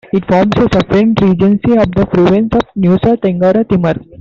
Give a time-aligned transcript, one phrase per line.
[0.11, 3.93] It forms a separate regency of the province of Nusa Tenggara Timur.